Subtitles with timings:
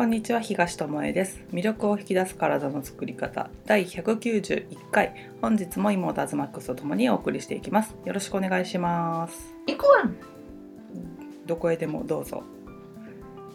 [0.00, 1.42] こんにちは東智恵です。
[1.52, 3.50] 魅力を引き出す体の作り方。
[3.66, 5.30] 第191回。
[5.42, 7.94] 本日も妹アズマックスとともにお送りしていきます。
[8.06, 9.54] よろしくお願いします。
[9.66, 10.16] 行くわん
[11.44, 12.42] どこへでもどうぞ。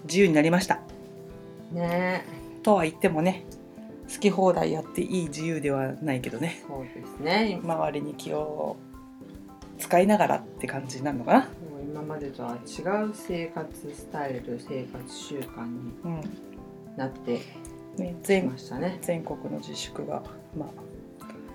[0.04, 0.82] 自由になりました。
[1.72, 2.24] ね。
[2.62, 3.44] とは言ってもね
[4.14, 6.62] 好き放題やっていい自由ではないけどね。
[6.68, 7.60] そうですね。
[7.64, 8.76] 周りに気を
[9.80, 11.40] 使いながらって感じになるのかな。
[11.40, 11.50] もう
[11.84, 16.22] 今までとは違う生活スタイル生活習慣にうん
[16.98, 17.42] なって
[17.98, 18.98] ねき全ましたね。
[19.02, 20.24] 全国の自粛が
[20.58, 20.86] まあ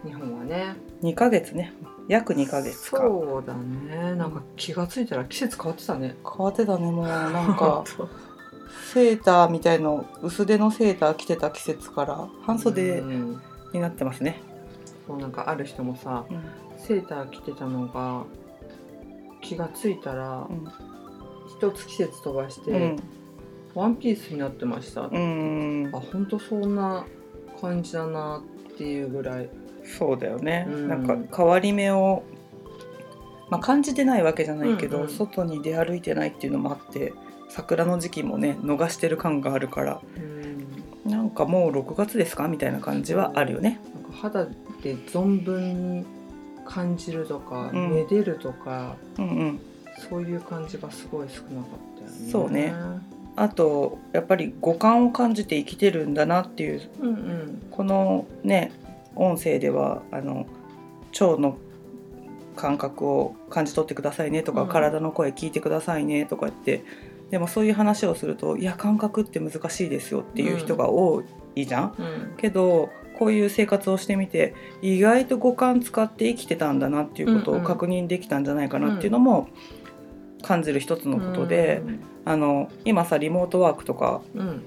[0.06, 0.76] 日本はね。
[1.02, 1.72] 2ヶ月ね。
[2.08, 2.98] 約2ヶ月か。
[2.98, 4.14] そうだね。
[4.14, 6.16] なんか気がついたら季節変わってたね。
[6.24, 7.06] 変わってたねもう。
[7.06, 7.84] なんか
[8.92, 13.40] セーターみたいの薄手のセーター着てた季節から半袖うん。
[13.72, 14.40] になってますね、
[15.06, 16.40] そうなんかある人もさうん。
[16.76, 18.24] セーター着てたのが
[19.40, 20.66] 気がついたらうん。
[21.48, 22.96] 一つ季節飛ばして、うん
[23.74, 25.90] ワンピースになってました、うん。
[25.92, 27.04] あ本当そんな
[27.60, 29.48] 感じだなっていうぐらい。
[29.84, 30.88] そうだよね、うん。
[30.88, 32.22] なんか変わり目を、
[33.48, 35.08] まあ、感じてないわけじゃないけど、うんうん。
[35.08, 37.12] 外に出歩いてないっていうのもあって
[37.48, 41.10] 桜の時期もね逃してる感があるからうん。
[41.10, 43.80] なんかもう6月ですかみたいな感じはあるよね。
[43.94, 44.44] なんか肌
[44.82, 46.06] で存分に
[46.64, 47.94] 感じるとか、うん。
[47.94, 49.60] めでるとかうんうん、
[50.08, 52.30] そういう感じがすごい少なかったよね。
[52.30, 52.72] そうね
[53.36, 57.62] あとやっぱり五感を感じて生きてるんだなっていううんうん。
[57.70, 58.72] このね
[59.14, 60.46] 音声ではあの
[61.12, 61.56] 腸の
[62.56, 64.68] 感覚を感じ取ってくださいねとか、うん。
[64.68, 66.84] 体の声聞いてくださいねとか言って
[67.30, 71.22] でもそういう話をするといや感覚って難しいですよっていう人が多
[71.54, 71.94] いじゃん。
[71.98, 72.36] うん。
[72.36, 79.48] けどこういう生活をしてみて意外と五感使って生きてたんだなっていうことをうんうん確認できたんじゃないかなっていうのも
[80.42, 81.82] 感じる一つのことで、
[82.24, 84.62] あの今さリモートワークとかうん。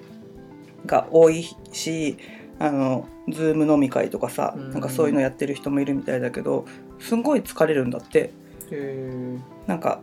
[0.86, 2.18] が多いし
[2.60, 4.72] あのズーム飲み会とかさ、うん。
[4.72, 6.66] なんかそういうのやってる人もいるみたいだけど
[7.00, 8.32] すんごい疲れるんだって。
[8.72, 9.38] へ
[9.68, 10.02] なんか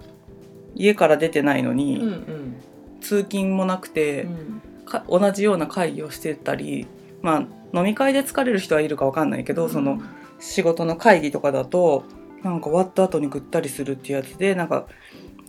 [0.74, 2.54] 家から出てないのーに、うんうん。
[3.00, 4.62] 通勤もなくて、うん。
[4.84, 6.86] か同じような会議をしてたり
[7.22, 10.02] まあ飲み会で疲れる人はいるかわかんないけど、その
[10.40, 12.04] 仕事の会議とかだと
[12.42, 14.86] なんか終わった後にぐったりするっていうやつでなんか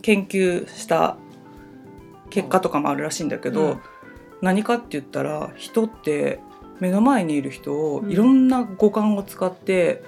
[0.02, 1.16] 研究した
[2.32, 3.80] 結果とかもあるらしいんだけど、うん。
[4.40, 6.40] 何かって言ったら人って
[6.80, 10.02] 目の前にいる人をうんいろんな五感を使って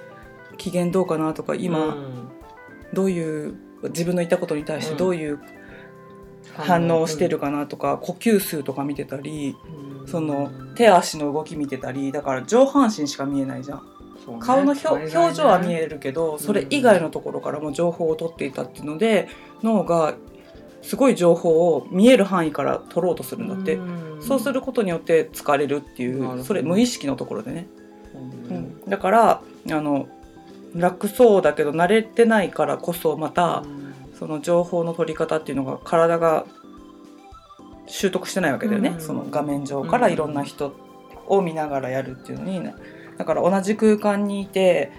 [0.57, 2.27] 機嫌どうかなとかう今ん
[2.91, 4.97] どういう自分の言ったことに対してうん。
[4.97, 5.39] どういう
[6.57, 9.55] 反応をしてるかなとか呼吸数とか見てたり
[10.01, 10.07] うん。
[10.07, 13.81] その手足の動き見てたりだから上半身しか見えないじゃん。
[14.39, 19.27] 顔の表情は見えるけどそれ以外のところからも情報を取っていたっていうので
[19.61, 20.15] 脳が
[20.85, 24.21] すごい情報を見える範囲から取ろうとするんだって、ん。
[24.21, 27.67] そうすることによって疲れるっていうそれ無意識のところでね、
[28.13, 28.19] そ
[28.55, 29.41] うねだから
[29.71, 30.07] あの
[30.75, 33.63] 楽そうだけど慣れてないからこそまた
[34.17, 36.45] その情報の取り方っていうのが体が
[37.87, 39.01] 習得してないわけだよね、うん。
[39.01, 40.75] その画面上からいろんな人
[41.27, 42.75] を見ながらやるっていうのにね。
[43.17, 44.91] だから同じ空間にいて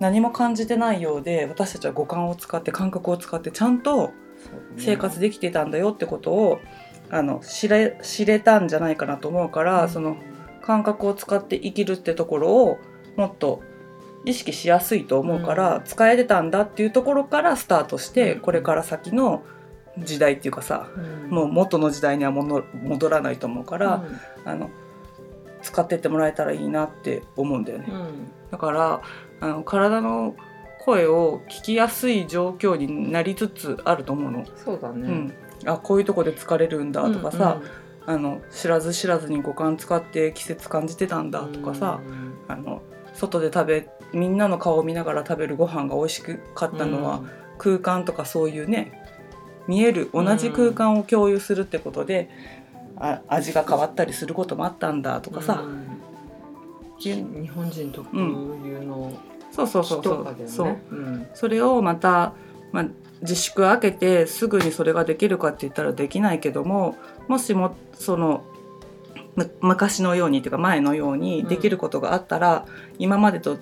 [0.00, 4.12] 何も感じてないようで私たちは五感を使って感覚を使ってちゃんと
[4.76, 6.60] 生活できてたんだよってことを
[7.10, 10.16] あの知れ知れたんじゃないかなと思うから、その
[10.62, 12.78] 感覚を使って生きるってところを
[13.16, 13.62] もっと
[14.24, 15.84] 意識しやすいと思うから、うん。
[15.84, 18.40] 使えてたんだっていうところからスタートして、うん。
[18.40, 19.42] これから先の
[19.98, 21.30] 時代っていうかさ、うん。
[21.30, 23.96] もう元の時代には戻戻らないと思うから、
[24.44, 24.50] うん。
[24.50, 24.70] あの
[25.62, 27.86] 使ってってもらえたらいいなって思うんだよね。
[27.90, 28.30] うん。
[28.50, 29.02] だから
[29.40, 30.34] あの体の
[30.84, 34.44] 声を聞きやすい状況になりつつあると思うの。
[34.56, 35.08] そうだね。
[35.08, 35.34] うん、
[35.66, 37.62] あこういうとこで疲れるんだとかさ、
[38.06, 42.00] あの知らず知らずに五感使って季節感じてたんだとかさ、
[42.48, 42.82] あの
[43.14, 47.22] 外で食べみんなの顔を見ながら食べるご飯が美味しかったのは、
[47.56, 49.02] 空間とかそういうね
[49.66, 52.28] 見える同じ空間を共有するってことで、
[52.98, 56.00] あ味が変わったりすることもあったんだとかさ、うん。
[56.96, 58.22] 日本人特有
[58.82, 59.12] の
[59.54, 60.24] そうそうそうそう。
[60.24, 60.76] ねそう。
[60.90, 62.34] うんそれをまた、
[62.72, 62.86] まあ、
[63.22, 66.96] 自粛明けてすぐにそれができるかって言ったらできないけども
[67.28, 68.44] もしもその
[69.36, 72.66] む昔のようにっていうか前のようにできることがあったら、
[72.98, 73.54] 今までと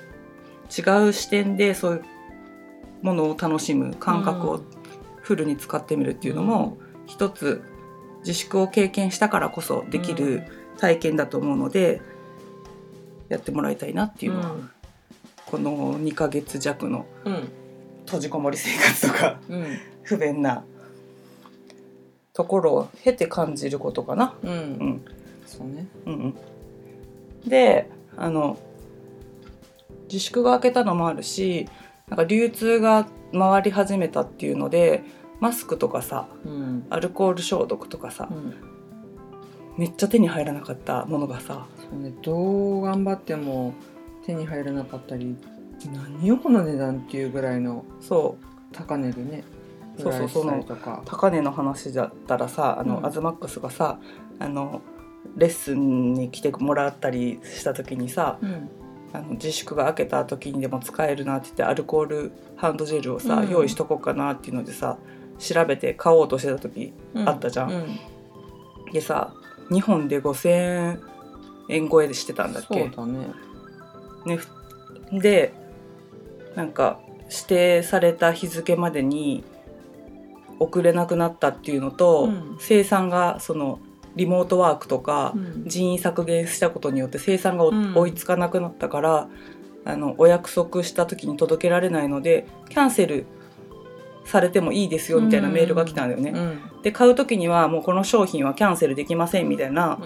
[0.77, 2.03] 違う視点でそういう
[3.03, 4.61] ものを楽しむ感覚を
[5.23, 7.62] フルに使ってみるっていうのも、一つ
[8.21, 10.44] 自粛を経験したからこそできる
[10.79, 12.03] 体験だと思うので、
[13.29, 14.56] やってもらいたいなっていうのは、
[15.47, 17.49] この2ヶ月弱のうん。
[18.05, 19.79] 閉じこもり生活とかうん。
[20.03, 20.65] 不便な
[22.33, 24.35] ところを経て感じることかな。
[24.43, 25.05] うん、うん、
[25.47, 25.87] そうね。
[26.06, 28.59] うんうん、であの
[30.05, 31.69] 自粛が明けたのもあるし
[32.09, 35.03] なんか流通が回り始めたっていうので
[35.41, 36.87] マスクとかさうん。
[36.91, 38.55] アルコール消毒とかさうん。
[39.79, 42.12] めっちゃ手に入らなかったものがさそうね。
[42.23, 43.75] どう頑張っても
[44.24, 45.36] 手に入らなかったり
[45.92, 49.44] 何よこの値段っていうぐらいのそう高値でね
[49.98, 51.02] そうそう売られてたりとか。
[51.04, 53.06] 高値の話だったらさあの、うん。
[53.06, 53.98] アズマックスがさ
[54.38, 54.80] あの
[55.36, 58.70] レッスンに来てもらったりした時にさうん。
[59.14, 63.50] あの自粛が明けた時にでも使えるなって言ってアルコールハンドジェルをさ、うん。
[63.50, 64.98] 用意しとこうかなっていうのでさ
[65.38, 67.28] 調べて買おうとしてた時うん。
[67.28, 67.70] あったじゃん。
[67.70, 68.92] うん。
[68.92, 69.34] でさ
[69.70, 71.00] 2本で5,000
[71.69, 73.30] 円超えしてたんだっそうけだね
[74.26, 74.48] ね、ふ
[75.12, 75.52] で
[76.54, 79.44] なんか指定された日付までに
[80.58, 82.56] 送れなくなったっていうのと、うん。
[82.60, 83.80] 生産がその
[84.14, 85.64] リモートワークとか、うん。
[85.66, 87.94] 人員削減したことによって生産がおうん。
[87.96, 89.28] 追いつかなくなったから
[89.84, 93.26] あのお約束した時に届けられないのでキャンセル
[94.24, 96.30] されてもいいですよみたいなメールが来たんだよね。
[96.30, 96.82] うん。
[96.82, 99.98] で買う時にはもうこの商品はキャンセルできませんみたいな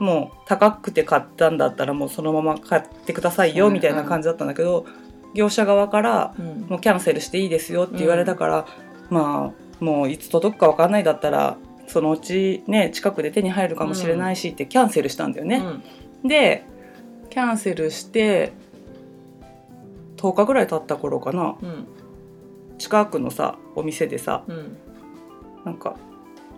[0.00, 0.06] うん。
[0.06, 4.86] もう高くて買ったんだったらもうそのまま買ってくださいよみたいな感じだったんだけど、
[5.34, 6.66] 業者側からうん。
[6.68, 8.66] もうキャンセルしていいですよって言われたから、
[9.10, 11.56] まあもういつ届くか分かんないだったら
[11.88, 15.62] そのうちね近くで手に入るかもしれないしってキャンセルしたんだよね。
[16.24, 16.64] で
[17.30, 18.52] キャンセルして
[20.16, 21.56] 10日ぐらい経った頃かな。
[21.60, 21.86] うん
[22.78, 24.76] 近くのさお店でさうん
[25.64, 25.96] なんか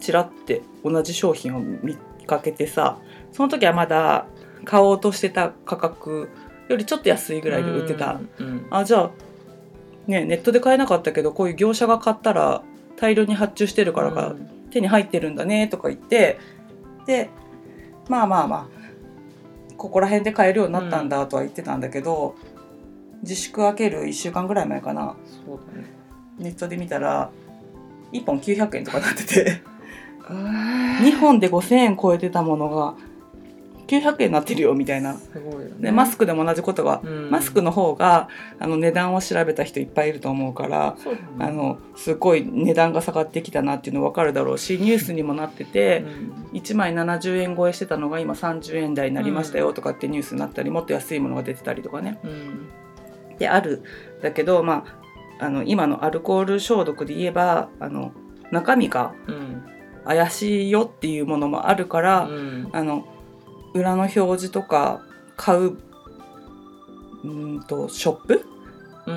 [0.01, 1.97] チラって同じ商品を見
[2.27, 2.99] かけてさ
[3.33, 4.27] その時はまだ
[4.65, 6.29] 買おうとしてた価格
[6.69, 9.11] よりちょっと安いぐらいで売ってた、うんあじゃあ、
[10.07, 12.63] ね、ネットで買えなかったけどこういう業者が買ったら
[12.97, 14.51] 大量に発注してるからか、うん。
[14.71, 16.39] 手に入ってるんだねとか言って
[17.07, 17.31] で
[18.09, 18.77] まあまあまあ
[19.77, 22.35] ここら辺で買えるようになったんだとは言ってたんだけど、
[23.23, 25.17] 自粛明ける1週間ぐらい前かな。
[25.47, 25.96] そうだね
[26.39, 27.31] ネットで見たら
[28.13, 29.63] 1本900円とかなってて。
[30.29, 32.95] あ2本で5,000円超えてたものが
[33.87, 35.15] 900円になってるよみたいな。
[35.15, 35.75] すごいよね。
[35.79, 37.31] でマスクでも同じことが、うん。
[37.31, 38.29] マスクの方が
[38.59, 41.15] あの値段を調べた人いっぱいいると思うから、ね。
[41.39, 46.05] あのすごい値段が下がってきたなっていうの分かるだろうしニュースにもなってて、
[46.53, 52.19] 1枚70円超えしてたのが今30円台になりましたよとかってニュースになったりもっと安いものが出てたりとかね。
[52.25, 53.39] うんうん。
[53.39, 53.85] である。
[54.21, 55.06] だけど、まあ、
[55.39, 58.13] あの今のアルコール消毒で言えばあの
[58.51, 59.63] 中身がうん
[60.05, 62.69] 怪しいよっていうものもあるから、うん。
[62.73, 63.09] あの
[63.75, 65.03] 裏の表示とか
[65.37, 68.47] 買ううーんとショップ？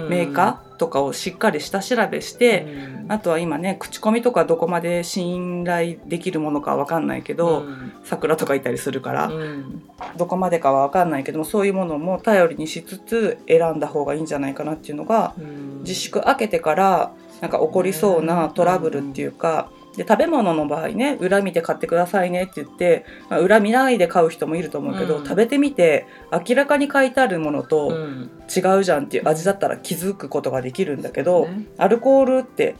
[0.09, 0.68] メーカー？
[0.79, 3.11] とかをしっかり下調べして、うん。
[3.11, 7.91] あとは今ね口コミとかどこまで信頼できるものかわかんないけど、うん。
[8.03, 9.83] 桜とかいたりするから、うん。
[10.17, 15.79] どこまでかはわかんないけどもそういうものも頼りにしつつ選んだ方がいいんじゃないかなっていうのがうん。
[15.81, 17.11] 自粛明けてから
[17.41, 25.23] なんか起こりそうなトラブルっていうか、で食べ物の場合ね裏見て買ってくださいねって言って、まあ、裏見ないで買う人もいると思うけど、うん。
[25.25, 28.31] 食べてみて明らかに書いてあるものうとん。
[28.47, 31.65] 違うじゃんっていう味だったら気づくことができるんだけど、ね。
[31.77, 32.77] アルコールって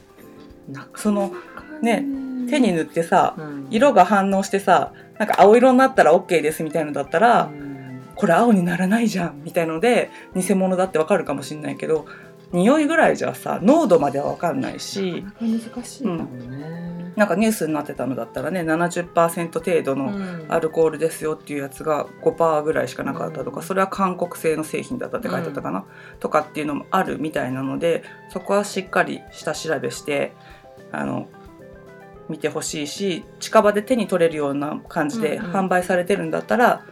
[0.96, 1.34] その
[1.82, 2.06] ね
[2.50, 3.68] 手に塗ってさうん。
[3.70, 8.02] 色が反応してさなんか青色になったら OK ですみたいのだったら、うん。
[8.16, 12.06] これ青にならないじゃんみたいので偽物だってわかるかもしれないけど
[12.52, 15.26] 匂いぐらいじゃさ濃度まではわかんないし。
[15.40, 17.14] 難しいかもね。
[17.16, 20.46] なんかニュースになってたのだったらね70%程度のうん。
[20.48, 23.64] アルコールですよっていうやつが5%ぐらいしかなかったとか、うん。
[23.64, 25.86] それは韓国製の製品だったって書いてあったかな、
[26.20, 30.34] とかっていうのもあるみたいなのでそこはしっかり下調べして
[30.92, 31.28] あの
[32.30, 35.52] 見てほしいし近場で手に取れるような感じでうんうん。
[35.52, 36.86] 販売されてるんだったら、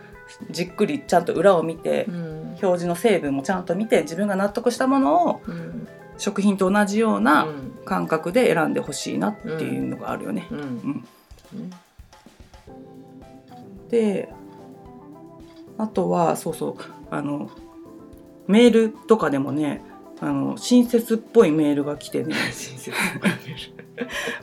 [0.49, 2.41] じっくりちゃんと裏を見て、うん。
[2.49, 5.87] 表示の成分もちゃんと見て自分が納得したものをうん。
[6.17, 7.67] 食品と同じようなうん。
[7.85, 10.47] 感覚で選んでほしいなっていうのがあるよね。
[13.89, 14.29] で
[15.77, 16.75] あとはそうそう
[17.09, 17.49] あの
[18.47, 19.81] メールとかでもね
[20.19, 22.35] あの親切っぽいメールが来てね。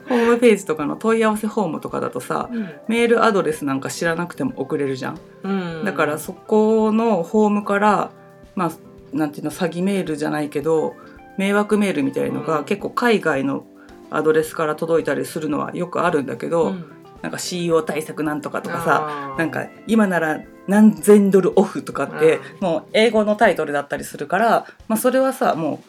[0.09, 2.49] ホームページとかの問い合わせフォームとかだとさ
[2.89, 5.19] メールアドレスなんか知らなくても送れるじゃん。
[5.43, 5.49] う
[5.81, 5.85] ん。
[5.85, 8.11] だからそこのフォームから
[8.55, 8.71] まあ
[9.13, 10.95] なんていうの詐欺メールじゃないけど
[11.37, 12.65] 迷惑メールみたいのがうん。
[12.65, 13.65] 結構海外の
[14.11, 16.85] アドレスから届いたりするのはよくあるんだけど、うん。
[17.21, 22.67] なんか CEO 対策なんとかとかさなんか今なら何千ドルオフとかってうん。
[22.67, 25.81] もう英語のタイトルだったりするから、まあ、それはさも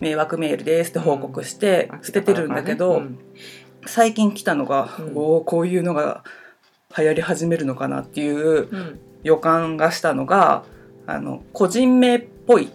[0.00, 3.18] う迷惑メールですって報告して捨ててるんだけど、うん。
[3.86, 5.12] 最近来たのが、うん。
[5.16, 6.24] おーこういうのが
[6.96, 9.00] 流行り始めるのかなっていううん。
[9.22, 10.64] 予感がしたのが
[11.06, 12.72] あの個人名っぽい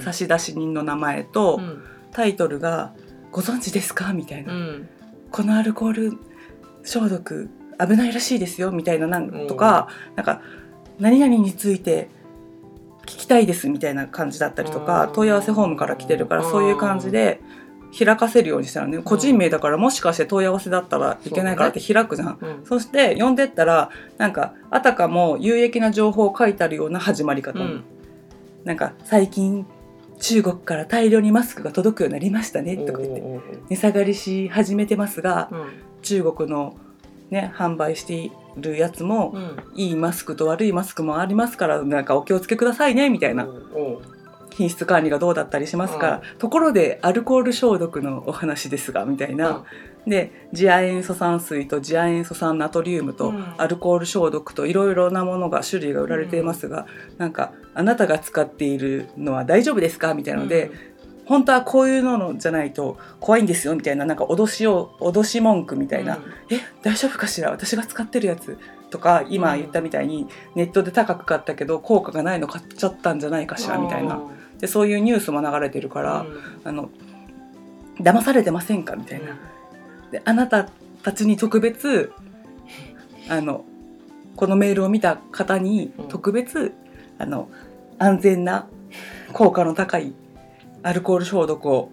[0.00, 1.82] 差出人の名前と、うん。
[2.12, 2.94] タイトルが
[3.30, 4.88] 「ご存知ですか?」みたいな、うん。
[5.30, 6.18] このアルコール
[6.84, 10.40] 消毒危ないらしいですよ」みたいななんとか、なんか
[10.98, 12.08] 「何々について
[13.02, 15.12] 聞きたいです」みたいな感じだったりとかうん。
[15.12, 16.50] 問い合わせフォームから来てるからうん。
[16.50, 17.40] そういう感じで
[17.98, 18.98] 開かせるようにしたらね。
[18.98, 22.38] 個人名だからもしかして問い合わせだったらいけないからって開くじゃん。
[22.40, 22.60] うん。
[22.64, 27.84] そして読んでったらなんかあたかも有益な情報を書いてあるような始まり方、うん。
[28.64, 29.64] なんか最近
[30.18, 33.22] 中国から大量にマスクが届くようになりましたねとか言って。
[33.70, 35.48] 値下がりし始めてますが
[36.02, 36.76] 中国の
[37.30, 39.42] ね販売しているやつもうん。
[39.42, 43.46] うんいいマスクと悪いマスクもありますからなんかお気をつけくださいねみたいな
[44.50, 49.64] 品質管理がどうだったりしますから、ところでアルコール消毒のお話ですがみたいな、
[50.04, 53.54] で次亜塩素酸水と次亜塩素酸ナトリウムとうん。
[53.56, 56.86] アルコール消毒といろいろなものが種類が売られていますが、
[57.18, 60.14] なんかあなたが使っているのは大丈夫ですか？
[60.14, 60.72] みたいなので、
[61.28, 66.18] 本当はこういうのじゃないと怖いんですよみたいななんか脅しを脅し文句みたいな、
[66.50, 67.50] え大丈夫かしら？
[67.50, 68.58] 私が使ってるやつ
[68.90, 74.20] とか今言ったみたいにネットで高く買ったけど効果がないの買っちゃったんじゃないかしらみたいな。
[74.58, 76.26] でそういうニュースも流れてるから、
[76.64, 76.88] あの
[78.00, 79.38] 騙されてませんかみたいな。
[80.10, 80.68] であなた
[81.02, 82.10] たちに特別
[83.28, 83.64] あの
[84.34, 86.08] このメールを見た方にうん。
[86.08, 86.72] 特別、
[87.18, 87.50] あの
[87.98, 88.66] 安全な
[89.32, 90.14] 効果の高い
[90.88, 91.90] アルコール消毒を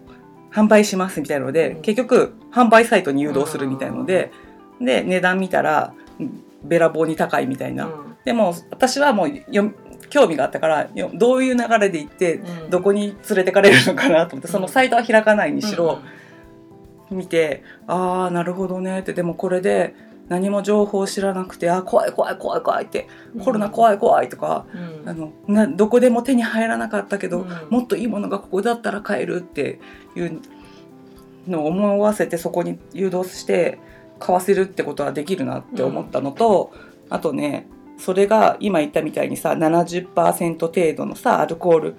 [0.50, 1.82] 販売しますみたいなので、うん。
[1.82, 4.32] 結局販売サイトに誘導するみたいので、
[4.80, 7.90] で値段見たらうんべらぼうに高いみたいな、
[8.24, 9.70] でも私はもうよ
[10.08, 12.70] 興味があったからよどういう流れで行ってうん。
[12.70, 14.52] どこに連れてかれるのかなと思って、うん。
[14.52, 16.00] そのサイトは開かないにしろ、
[17.10, 19.12] 見てああなるほどねって。
[19.12, 19.94] でもこれで
[20.28, 23.08] 何も情報を知らなくてあー怖い怖い怖い怖いって
[23.44, 25.08] コロナ怖い怖いとか、うん。
[25.08, 27.48] あのなどこでも手に入らなかったけど、うん。
[27.70, 29.78] もっといいものがここだったら買えるって
[30.16, 30.40] いう
[31.46, 33.78] のを思わせてそこに誘導して
[34.18, 36.72] 買わせるってことはできるなって思ったのと、
[37.08, 37.68] あとね
[37.98, 41.94] それが今言ったみたいにさ70%程度のさアルコール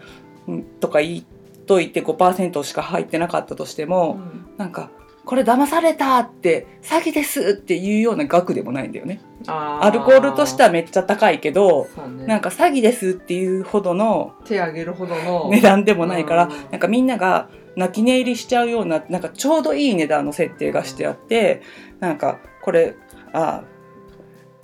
[0.47, 1.23] うんとか言っ
[1.65, 4.19] といて5%しか入ってなかったとしても、
[4.57, 4.89] なんか
[5.27, 9.19] これ騙されたって詐欺ですっていうような額でもないんだよね。
[9.45, 11.85] アルコールとしてはめっちゃ高いけど
[12.17, 12.25] ね。
[12.25, 15.49] なんか詐欺ですっていうほどの手挙げるほどの。
[15.51, 16.51] 値段でもないからうん。
[16.71, 21.61] なんかみんなが泣き寝入りしちゃうようななんかちょうどいい値段の設定がしてあって
[21.99, 22.95] なんかこれ
[23.33, 23.63] あ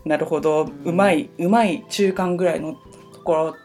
[0.06, 0.70] なるほど。
[0.86, 2.76] うまいうまい中間ぐらいの
[3.14, 3.56] ところ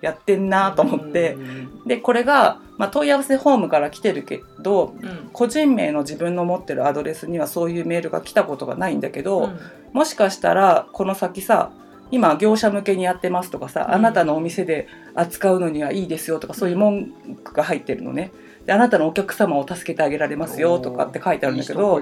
[0.00, 1.34] やってんなと思って。
[1.34, 1.84] うん。
[1.86, 5.30] でこれが、まあ、問い合わせフォームから来てるけどうん。
[5.32, 9.58] 個人名の自分の持ってるアドレスにはそういうメールが来たことがないんだけど、うん。
[9.92, 11.70] もしかしたらこの先さ
[12.10, 13.94] 今業者向けにやってますとかさ、うん。
[13.94, 17.12] あなたのお店で扱うのにはいいですよとかそういう文
[17.44, 18.32] 句が入ってるのね。
[18.66, 22.00] であなたのお客様を助けてあげられますよとかって書いてあるんだけど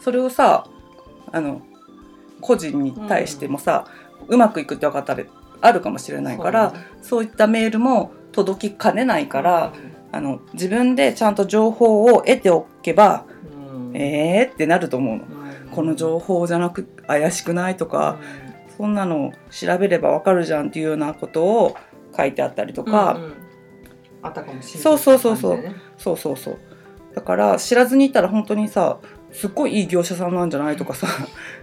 [0.00, 0.66] それをさ
[1.32, 1.60] あの
[2.40, 3.86] 個人に対してもさ、
[4.28, 5.24] うまくいくって分かったら
[5.60, 9.72] あるかもしれないからそう,、いったメールも届きかねないから、
[10.12, 13.24] あの自分でちゃんと情報を得ておけば、
[13.72, 13.96] うん。
[13.96, 15.22] えーってなると思うの。
[15.22, 15.70] うん。
[15.70, 18.18] この情報じゃなく怪しくないとか、
[18.76, 21.76] そんなの調べればわかるじゃんっていうようなことを
[22.16, 23.32] 書いてあったりとか、うんうん。
[24.22, 25.64] あったかもしれないそうそうそうそう。
[25.96, 26.58] そうそうそう。
[27.16, 28.98] だから知らずに行ったら本当にさ
[29.32, 31.08] すっごいいい業者さんなんじゃないとかさ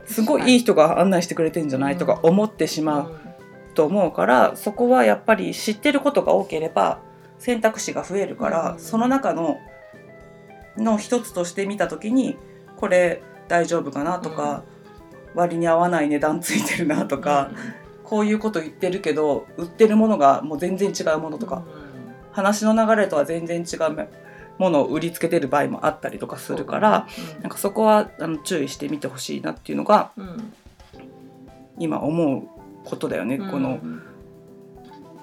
[0.03, 3.32] すごいいい人が案内してくれてんじゃないとか思ってしまう
[3.73, 6.99] と思うからそこはやっぱり知ってることが多ければ
[7.39, 9.57] 選択肢が増えるから、うんその中の
[10.77, 12.35] の一つとして見た時に
[12.77, 14.63] これ大丈夫かなとか、
[15.35, 17.51] 割に合わない値段ついてるなとか、
[18.03, 21.63] こういうこと言ってるけど売ってるものがもう全然違うものとか、
[22.31, 24.09] 話の流れとは全然違う
[24.57, 27.07] ものを売りつけてる場合もあったりとかするから、
[27.41, 30.53] なんかそこはあの注意してみてほしいなっていうのがうん。
[31.79, 32.52] 今思う
[32.85, 33.49] ことだよね、うん。
[33.49, 33.79] この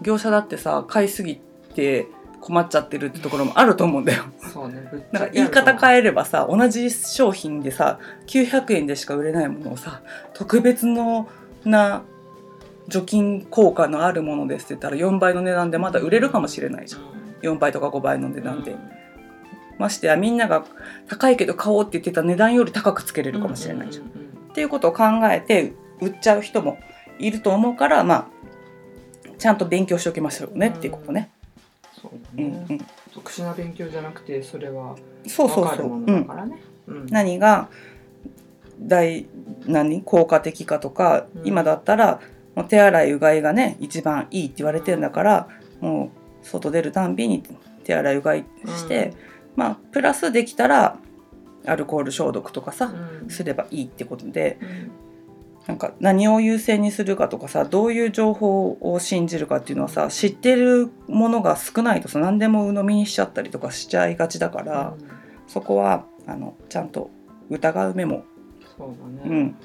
[0.03, 1.37] 業者だってさ買いすぎ
[1.75, 2.07] て
[2.41, 4.25] 困っちゃってるってところもあると思うんだよ。
[4.39, 4.89] そうね。
[5.13, 10.03] なんか言い方え変えればさ同じ商品でさ900円でしか売れないものをさ
[10.33, 11.29] 特別の
[11.65, 12.03] な
[12.89, 17.03] 除菌効果のあるものですって言ったら4倍の値段でまだ売れるかもしれないじゃん。
[17.43, 18.77] 4倍とか5倍の値段で、
[19.79, 20.65] ましてやみんなが
[21.09, 24.09] 高いけど買おうって言ってた値段より高くつけれるかもしれないじゃん、っ
[24.55, 26.79] ていうことを考えて売っちゃう人も
[27.21, 28.41] いると思うからまあ
[29.39, 31.31] ちゃんと勉強しておきましょうねっていうことね、
[33.13, 34.97] 特殊な勉強じゃなくてそれは
[35.27, 36.27] そうそうそう、ね。
[36.87, 37.07] うん。
[37.07, 37.69] 何が
[38.79, 39.27] 大
[39.67, 41.47] 何効果的かとか、うん。
[41.47, 42.21] 今だったら
[42.55, 45.49] もう手洗いうがいがね一番いいって言われてるんだから
[45.81, 46.11] も
[46.43, 47.43] う外出るたんびに
[47.85, 49.15] 手洗いうがいして、
[49.57, 50.99] まあプラスできたら
[51.67, 53.31] アルコール消毒とかさ、うん。
[53.31, 55.10] すればいいってことでうん
[55.71, 64.95] なんか何を優先にするかとかさどういう情報を信じるかっていうのはさ知ってるものが少ないとさ何でも鵜呑みにしちゃったりとかしちゃいがちだから、
[65.47, 67.11] そこはあのちゃんと
[67.51, 68.25] 疑う目も、
[68.77, 69.57] そうだね、うん。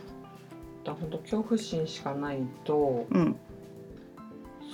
[0.84, 3.36] だ本当恐怖心しかないとうん。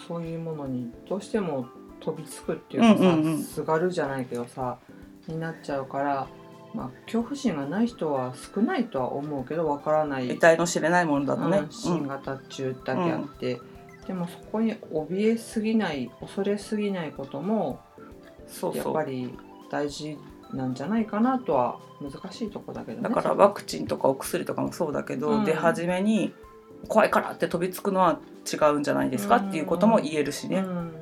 [0.05, 1.67] そういうものにどうしても
[2.01, 3.43] 飛びつくっていうかさ、うんうんうん。
[3.43, 4.79] すがるじゃないけどさ
[5.27, 6.27] になっちゃうから、
[6.73, 10.27] まあ、恐怖心がない人は少ないとは思うけどわからない。
[10.29, 11.59] 得体の知れないものだとね。
[11.59, 13.59] うん新型中だけあって、
[14.07, 17.79] でもそこに怯えすぎない恐れすぎないことも
[18.75, 19.37] やっぱり
[19.69, 20.17] 大事
[20.53, 25.45] なんじゃないかなとは難しいとこだけどねだからワクチンとかお薬とかもそうだけど、うん。
[25.45, 26.33] 出始めに
[26.87, 28.19] 怖いからって飛びつくのは
[28.51, 31.00] 違うんじゃないですかっていうことも言えるしね、うん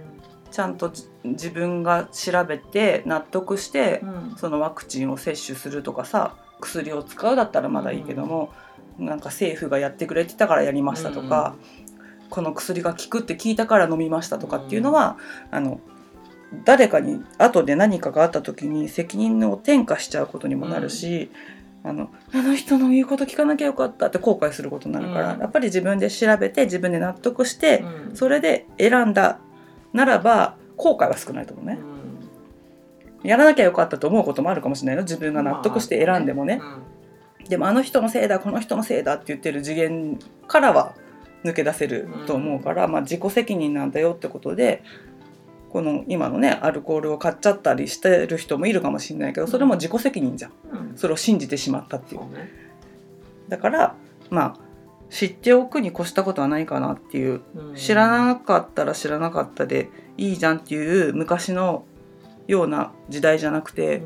[0.52, 4.36] ちゃんとじ自分が調べて納得して、うん。
[4.38, 8.52] そのワクチンを接種するとかさ薬を使うだったらまだいいけども、
[8.98, 11.56] なんか政府がやってくれてたからやりましたとか、
[12.30, 15.18] この薬が効くって聞いたから飲みましたとかっていうのは、
[15.52, 15.80] あの
[16.66, 21.32] 誰かに後で何かがあった時に責任を転嫁しちゃうことにもなるし、
[21.84, 25.40] あのあの人の言うこと聞かなきゃよかったって後悔することになるから、うん。
[25.40, 28.16] やっぱり自分で調べて自分で納得して、うん。
[28.16, 29.40] それで選んだ
[29.94, 31.80] ならば後悔は少ないと思うね。
[33.24, 35.02] やらなきゃよかったと思うこともあるかもしれないの。
[35.04, 36.62] 自分が納得して選んでもね。
[37.50, 40.94] でもあの人のせいだこの人のせいだって言ってる次元からは
[41.44, 44.84] 抜け出せると思うから、まあ、自己責任なんだよってことで
[45.70, 50.52] この今のねアルコールを買っちゃったりしてる人もいるかもしれないけどそれも自己責任じゃん。
[50.72, 50.80] うん。
[50.80, 52.22] うんそれを信じてしまったっていう。
[53.48, 53.96] だから
[54.30, 54.69] まあ
[55.10, 57.42] 知っておくに越したことはないかなっていう。
[57.56, 57.76] うん。
[57.76, 61.86] 知らなかったら知らなかったでいいじゃんっていう昔の
[62.48, 64.02] ような時代じゃなくて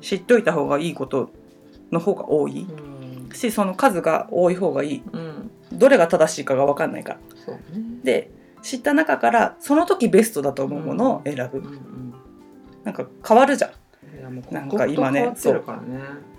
[0.00, 1.30] 知っておいた方がいいこと
[1.90, 2.66] の方が多い。
[2.68, 3.34] うん。
[3.34, 5.02] しその数が多い方がいい。
[5.12, 5.50] うん。
[5.72, 7.18] どれが正しいかが分かんないから。
[7.34, 7.54] そう。
[7.54, 7.60] ね
[8.04, 8.30] で
[8.62, 12.14] 知った中からその時ベストだと思うものを選ぶ、うんうん。
[12.84, 13.72] なんか変わるじゃん。
[14.50, 16.32] なんか今ね刻々と変わってるからね。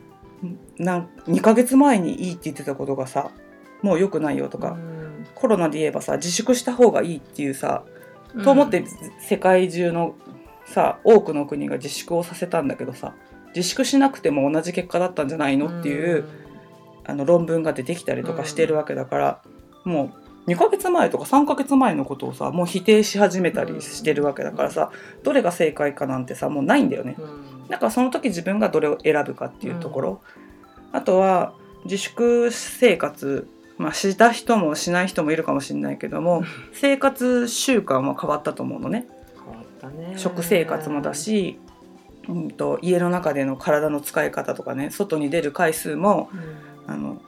[0.78, 3.32] なん2ヶ月前にいいって言ってたことがさ
[3.84, 5.28] もう良くないよとか、うん。
[5.36, 7.84] コロナで言えばさ自粛した方がいいっていうさ、
[8.43, 8.84] と思って
[9.19, 10.15] 世界中の
[10.65, 13.13] さ多くの国が自粛をさせたんだけどさ
[13.56, 16.26] 自粛しなくても同じ結果だったんじゃないのっていう、
[17.06, 19.41] あの論文が出てきたりとかしてるわけだから、
[19.84, 20.13] も
[20.48, 24.91] う2ヶ月前とか3ヶ月前のことをさもう否定し始めたりしてるわけだからさ、
[25.24, 27.15] どれが正解かなんてさもうないんだよね。
[27.17, 27.67] うん。
[27.67, 30.22] だからその時自分がどれを選ぶかっていうところ、
[30.91, 31.54] あとは
[31.86, 39.07] 自粛生活まあした人もしない人もいるかもしれないけども生活習慣は変わったと思うのね。
[39.36, 40.13] 変わったね。
[40.17, 41.59] 食生活もだし、
[42.29, 46.93] うん、と家の中での体の使い方とかね外に出る回数もうん。
[46.93, 47.21] あの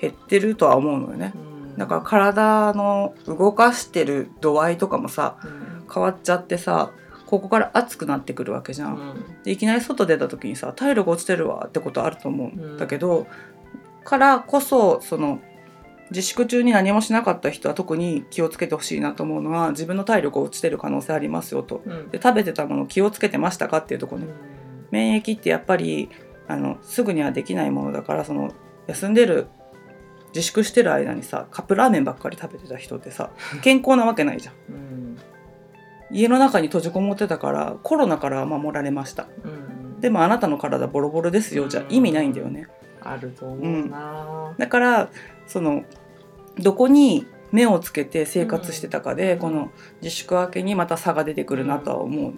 [0.00, 1.32] 減ってるとは思うのよね。
[1.34, 1.38] う
[1.74, 1.78] ん。
[1.78, 5.74] だから体の動かしてる度合いとかもさうん。
[5.92, 6.90] 変わっちゃってさ
[7.26, 9.24] ここから暑くなってくるわけじゃん。
[9.44, 13.26] でいきなり外出た時にさ体力落ちてるわってことあると思うんだけど、
[14.04, 15.40] からこそその
[16.10, 21.82] 自粛中に何もしなかった人は特に気をつけてほしいなと思うのは自分の体力落ちてる可能性ありますよと。
[21.84, 24.28] うんで食べてたもの気をつけてましたかっていうところね。
[24.90, 26.10] 免疫ってやっぱり
[26.46, 28.52] あのすぐにはできないものだからその
[28.86, 29.46] 休んでる
[30.34, 33.30] 自粛してる間にさカップラーメンばっかり食べてた人ってさ
[33.62, 34.54] 健康なわけないじゃん。
[34.72, 35.18] うん
[36.10, 39.26] 家の中に閉じこもってたからコロナからは守られました。
[39.42, 42.68] うんでもあなたの体ボロボロですよじゃ意味ないんだよね。
[43.00, 45.08] あると思うなだから
[45.46, 45.84] その
[46.58, 49.38] どこに目をつけて生活してたかで、うん。
[49.38, 49.70] この
[50.02, 52.34] 自粛明けにまた差が出てくるなとは思ううん。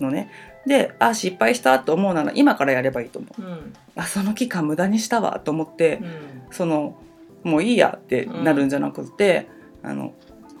[0.00, 0.30] のね。
[0.66, 3.42] であ失敗したと思うなら今からやればいいと思う。
[3.42, 3.74] うん。
[3.94, 6.08] あその期間無駄にしたわと思って、うん。
[6.50, 6.96] その
[7.44, 9.46] もういいやってなるんじゃなくて、
[9.82, 10.14] あの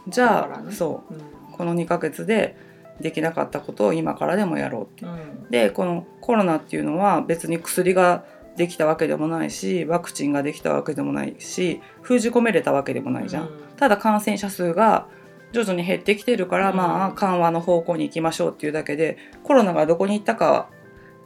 [0.08, 0.72] じゃあ、ね。
[0.72, 1.14] そう。
[1.14, 1.20] うん。
[1.52, 2.56] この2ヶ月で
[3.00, 5.06] できなかったことを今からでもやろうって。
[5.06, 5.50] うん。
[5.50, 8.24] でこのコロナっていうのは別に薬が
[8.56, 13.50] できたわけでもないしワクチンができたわけでもないし封じ込めれたわけでもないじゃん、うん。
[13.76, 15.08] ただ感染者数が
[15.52, 16.76] 徐々に減ってきてるから、うん。
[16.76, 20.70] まあ緩和の方向に行きましょうっていうだけでコロナがどこに行ったかは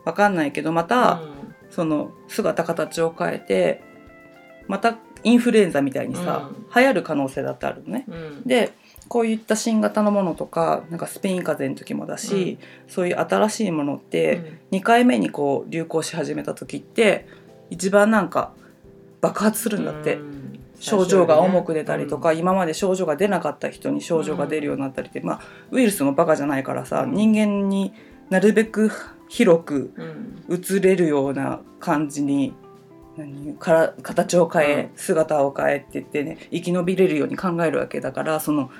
[0.04, 1.20] 分かんないけどまた、
[1.68, 3.82] その姿形を変えて
[4.66, 6.66] またインフルエンザみたいにさ、うん。
[6.74, 8.06] 流行る可能性だってあるのね。
[8.46, 8.72] で
[9.11, 17.27] こういった新型のものとかなんかスペイン風邪の時もだし、そういう新しいものって2回目にこう流行し始めた時って
[17.70, 18.53] 一番なんか
[19.20, 20.61] 爆発するんだって、うん。
[20.79, 22.38] 症状が重く出たりとか、うん。
[22.38, 25.40] 今まで症状が出なかった人に症状が出るようになったりって、まあ
[25.73, 27.12] ウイルスもバカじゃないからさ、うん。
[27.12, 27.92] 人間に
[28.29, 28.92] なるべく
[29.29, 29.92] 広く
[30.49, 30.57] うん。
[30.57, 32.55] 移れるような感じに
[33.16, 38.70] 何から形を変え、う姿を変えって言ってね生き延びれるように考えるわけだからその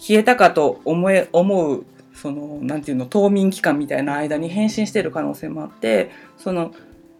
[0.00, 6.72] 消えたかと思え思うそのなんていうの冬眠期間みたいな間に変身してる可能性もあってその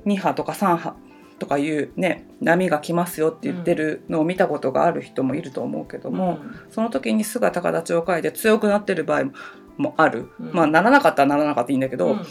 [0.07, 0.95] 2波とか3波
[1.39, 6.39] とかいうね波が来ますよって言ってるのを見たことがある人もいると思うけども、
[6.71, 9.31] その時に姿形を変えて強くなってる場合
[9.79, 10.53] もある、うん。
[10.53, 12.27] まあならなかったらならなかったらいいんだけど、うん。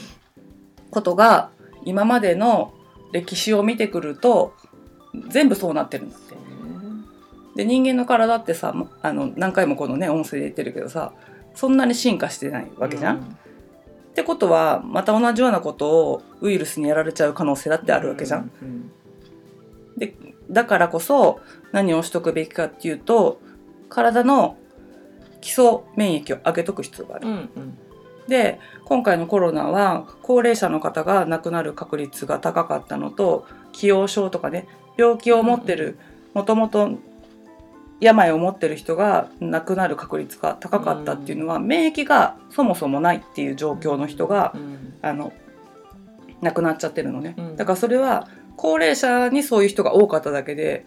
[0.91, 1.49] ことが
[1.85, 2.73] 今までの
[3.11, 4.53] 歴史を見てくると
[5.29, 6.35] 全部そうなってるんだって。
[7.59, 11.11] で人間の体ってさもあの何回もこのね音声で言ってるけどさ
[11.55, 13.17] そんなに進化してないわけじゃん？
[13.17, 13.19] っ
[14.13, 18.49] てことはまた同じようなことをウイルスにやられちゃう可能性だってあるわけじゃん。
[18.61, 18.91] うん
[20.49, 21.41] だからこそ
[21.73, 23.41] 何をしとくべきかっていうと
[23.89, 24.55] 体の
[25.41, 27.27] 基礎免疫を上げとく必要がある。
[27.27, 27.77] うんうん
[28.29, 34.67] で今回のコロナは高齢者の方が亡くなる確率が高かったのと既往症とかね
[34.97, 35.97] 病気を持ってる
[36.35, 36.91] もともと
[37.99, 44.93] 病を持ってる人が亡くなる確率が高かったっていうのは、免疫がそもそもないっていう状況の人が、うん。
[45.01, 45.33] あの
[46.41, 47.55] 亡くなっちゃってるのね、うん。
[47.57, 50.85] だからそれは高齢者にそういう人が多かっただけで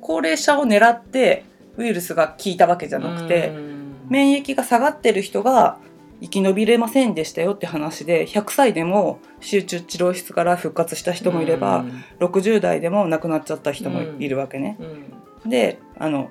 [0.00, 1.44] 高齢者を狙って
[1.76, 3.94] ウイルスが効いたわけじゃなくて、うん。
[4.08, 5.78] 免疫が下がってる人が
[6.20, 11.84] 生き延びれませんでしたよって話で100歳でも集中治療室から復活した人もいれば、
[12.18, 14.76] 60代でも亡くなっちゃった人もいるわけね。
[14.80, 16.30] うんであの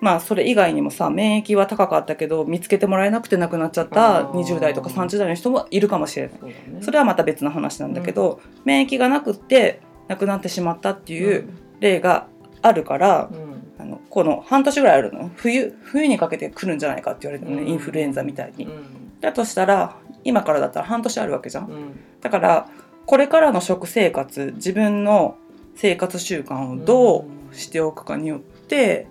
[0.00, 4.40] まあそれ以外にもさ免疫は高かったけど見つけてもらえなくて亡くなっちゃったあー。
[4.40, 6.38] 20代とか30代の人もいるかもしれない。
[6.40, 6.54] そね。
[6.80, 11.48] それはまた別の話なんだけど、免疫がなくって亡くなってしまったっていう
[11.80, 12.26] 例が
[12.62, 13.60] あるから、うん。
[13.78, 15.30] あのこの半年ぐらいあるの。
[15.36, 17.68] 冬冬にかけて来るんじゃないかって言われてるのね、うん。
[17.68, 18.64] インフルエンザみたいに。
[18.64, 19.20] うん。
[19.20, 21.66] だとしたら今からだったら半年あるわけじゃん。
[21.66, 22.00] うん。
[22.20, 22.68] だから
[23.04, 25.36] これからの食生活自分の
[25.74, 29.06] 生活習慣をどうしておくかによって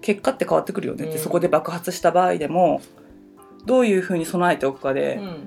[0.00, 1.18] 結果って変わってくるよねって、うん。
[1.18, 2.80] そこで爆発した場合でも
[3.64, 5.46] どういうふうに備えておくかで、うん。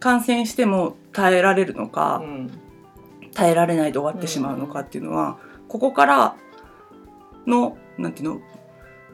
[0.00, 2.50] 感染しても耐えられるのか、うん。
[3.34, 6.36] 耐えられないで終わってしまうのかっていうのは、ここから
[7.46, 8.40] のなんていうの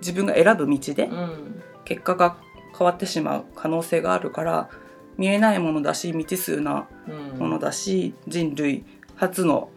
[0.00, 1.62] 自分が選ぶ道でうん。
[1.84, 2.36] 結果が
[2.78, 4.70] 変わってしまう可能性があるから
[5.16, 7.38] 見えないものだし未知数なうん。
[7.38, 8.84] ものだし、人類
[9.16, 9.70] 初の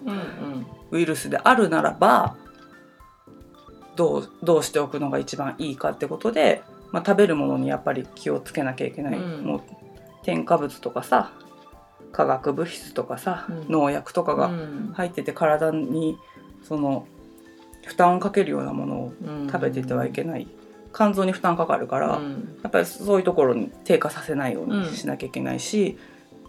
[0.92, 2.38] ウイルスであるならば
[3.96, 9.46] どうどうしておくのが一番いいかってことで、まあ、食べるものにやっぱり気をつけなきゃいけない、うん。
[9.46, 9.62] もう
[10.24, 11.32] 添加物とかさ
[12.12, 13.66] 化学物質とかさ、うん。
[13.70, 14.92] 農薬とかがうん。
[14.94, 16.18] 入ってて体に
[16.64, 17.08] その
[17.86, 19.48] 負担をかけるようなものをうん。
[19.48, 20.48] 食べててはいけない、
[20.94, 22.58] 肝臓に負担かかるから、うん。
[22.64, 25.98] やっぱりそういうところに低下させないようにしなきゃいけないし、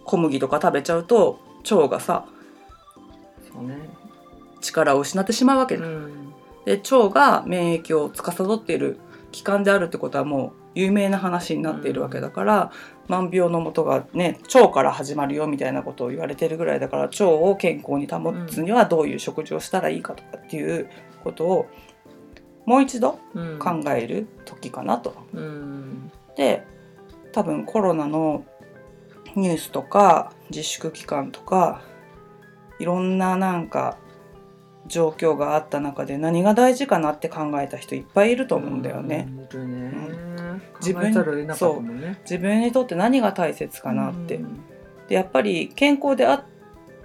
[0.04, 2.26] 小麦とか食べちゃうと腸がさ
[3.61, 3.88] ね。
[4.61, 6.25] 力を失ってしまうわけだ、うん
[6.66, 8.98] で腸が免疫を司っている
[9.33, 12.70] 器官であるってことはもう有名な話になっているわけだから、
[13.09, 20.90] 万病のもとがね腸から始まるよみたいなことを言われてるぐらいだから腸を健康に保つにはどういう食事をしたらいいかとかっていう
[21.22, 21.66] ことを
[22.66, 23.59] もう一度うん。
[23.59, 25.14] 考える時かなと。
[25.33, 26.11] うん。
[26.37, 26.66] で
[27.33, 28.44] 多分コロナの
[29.37, 31.83] ニュースとか自粛期間とか
[32.79, 33.98] いろんななんか
[34.88, 39.29] 状況があった中で何が大事かなって考えた人いっぱいいると思うんだよね。
[39.55, 40.16] うん
[40.81, 42.18] 自分考えざるを得なかったもんね。
[42.22, 44.37] 自分にとって何が大切かなって。
[44.37, 44.61] うん。
[45.09, 46.44] でやっぱり健康であっ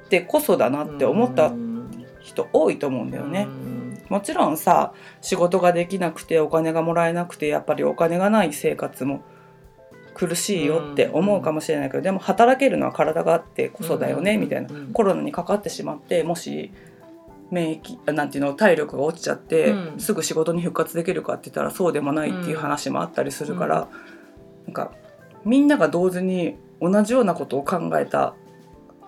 [0.10, 3.48] てこそだなって思ったうん人多いと思うんだよね。
[3.48, 4.04] うん。
[4.10, 9.24] もちろんさ仕事ができなくてお金がもらえなくてやっぱりお金がない生活も
[10.13, 14.41] 苦しいよって思うかもしれないけど、でも働けるのは体があってこそだよね、うん。
[14.41, 14.67] みたいな。
[14.70, 16.72] うんコロナにかかってしまってもし
[17.51, 19.99] 免疫あなんていうの体力が落ちちゃって、うん。
[19.99, 23.89] すぐ仕事に復活できるかって言ったらそうでもないっていう話もあったりするから、
[24.65, 24.91] なんか
[25.45, 28.33] みんなが同時に同じようなことを考えた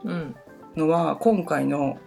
[0.04, 0.36] うん。
[0.76, 1.98] のは今回の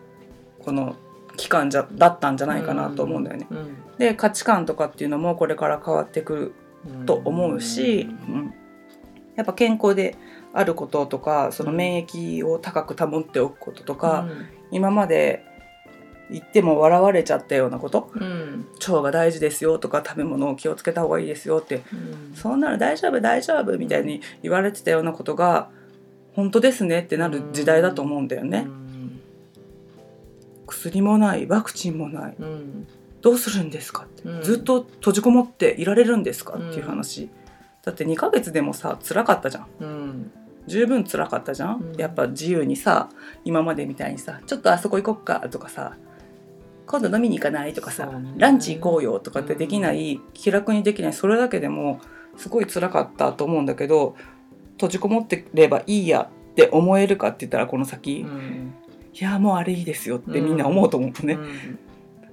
[0.64, 0.96] この
[1.37, 3.46] 期間じゃだったんじゃないかなと思うんだよね。
[3.51, 3.77] うん。
[3.99, 6.55] で価値観とかっていうのもこれから変わってくる
[6.87, 7.07] うん。
[7.07, 8.55] と思うし、うん。
[9.37, 10.16] やっぱ健康で
[10.53, 14.27] あることとかその免疫を高く保っておくこととか、
[14.70, 15.44] 今まで
[16.31, 18.11] 言っても笑われちゃったようなこと？
[18.15, 18.23] うん。
[18.23, 21.83] うん腸が大事ですよとか食べ物を気をつけた方がいいですよって。
[21.93, 21.97] う
[22.33, 22.35] ん。
[22.35, 25.69] そんなの大丈夫大丈夫みたいに言われてたようなことが
[26.35, 28.65] 本当ですねってなる時代だと思うんだよね。
[28.67, 29.21] うん。
[30.67, 32.35] 薬もないワクチンもない。
[32.39, 32.87] うん。
[33.23, 34.43] どうするんですかって、うん。
[34.43, 37.29] ずっと閉じこもっていられるんですかっていう話、
[37.85, 40.31] だって2ヶ月でもさ辛かったじゃん。
[40.67, 41.97] 十分辛かったじゃん、うん。
[41.97, 43.09] やっぱ自由にさ
[43.45, 45.97] 今までみたいにさちょっとあそこ行こっかとかさ
[46.87, 48.35] 今度飲みに行かないとかさ、そうね。
[48.37, 52.01] ランチ行こうよとかってできない、気楽にできないそれだけでも
[52.37, 54.14] すごい辛かったと思うんだけど
[54.72, 58.72] 閉じこもってればいいやって思えるかって言ったらこの先、いうん。
[59.14, 61.79] やもうあれいいですよってみんな思うと思うのね、うん。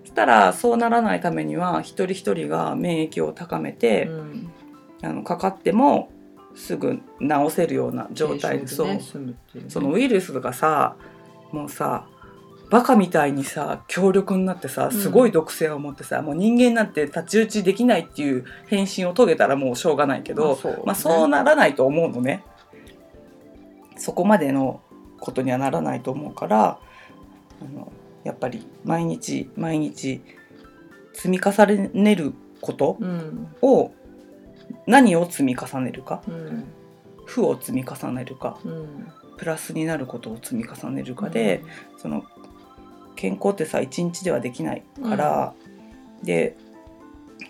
[0.01, 4.51] そしたらそうならないためには一人一人が免疫を高めて、うん。
[5.01, 6.09] あのかかっても
[6.55, 8.83] すぐ治せるような状態で、ね済
[9.17, 9.69] むっていうね。
[9.69, 10.95] そのウイルスがさ
[11.51, 12.07] もうさ
[12.73, 20.81] バカみたいにさ強力になってさすごい毒性を持ってさ、もう人間なんて太刀打ちできないっていう変身を遂げたらもうしょうがないけど、まあそうね。
[20.88, 22.43] まあ、そうならないと思うのね。
[23.95, 24.81] そこまでの
[25.19, 26.79] ことにはならないと思うから
[27.62, 27.91] あの
[28.23, 30.21] やっぱり毎日毎日
[31.13, 33.55] 積み重ねることうん。
[33.62, 33.91] を
[34.88, 36.23] 何を積み重ねるか？
[36.27, 36.65] うん。
[37.25, 38.57] 負を積み重ねるか？
[38.65, 39.07] うん。
[39.38, 41.63] プラスになることを積み重ねるかで、
[41.97, 42.23] その
[43.15, 45.54] 健康ってさ一日ではできないから、
[46.23, 46.56] で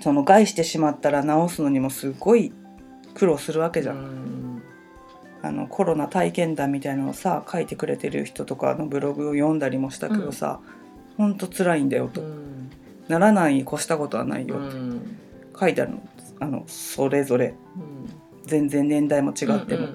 [0.01, 2.51] その害してしまったら治すのにもすごい
[3.13, 3.97] 苦労するわけじゃん。
[3.97, 4.63] ん。
[5.41, 10.59] あのコロナ体験談みたいなのをさ書いてくれてる人とかのブログを読んだりもしたけどさ、
[11.17, 12.69] ほんと辛いんだよと、うん。
[13.07, 15.17] ならないに越したことはないよってうん。
[15.59, 16.09] 書いてあるの。
[16.39, 17.53] あのそれぞれ。
[17.75, 18.09] うん。
[18.45, 19.87] 全然年代も違っても。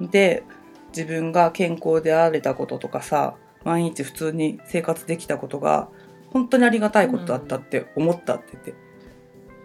[0.00, 0.08] うん。
[0.10, 0.42] で
[0.88, 5.88] 自分が健康であれたこととかさ毎日普通に生活できたことが
[6.30, 8.74] 本当にありがたいことだったって思ったって言って、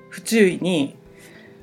[0.10, 0.96] 不注意に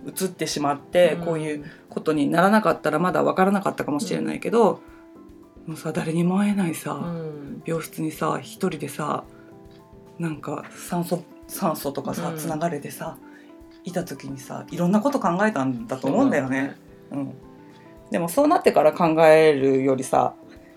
[0.06, 1.24] 移ってしまって、うん。
[1.24, 4.80] こういうことにならなかったらまだ分からなかったかもしれないけど、
[5.66, 7.62] もうさ誰にも会えないさ、うん。
[7.66, 9.24] 病室にさ一人でさ
[10.18, 12.38] なんか酸素酸素とかさうん。
[12.38, 13.18] つながれてさ、
[13.84, 16.76] いた時にさいろんなこと考えたんだと思うんだよね。
[17.10, 17.32] うん、
[18.10, 20.34] でもそうなってから考えるよりさ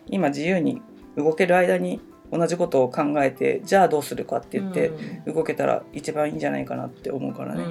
[0.07, 0.81] 今自由に
[1.17, 4.91] 動ける間に同じことを考えてじゃあどうするかって言って
[5.27, 7.63] 動けたら一番いいんじゃないかなって思うからね。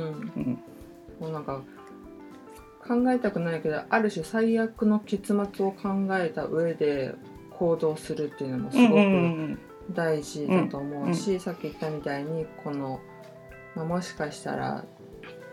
[1.19, 1.63] もうなんか
[2.87, 7.15] 考えたくないけどある種最悪の結末を考えた上で
[7.51, 9.59] 行動するっていうのもすごく
[9.93, 13.01] 大事だと思うし、さっき言ったみたいにこの、
[13.75, 14.85] まあ、もしかしたら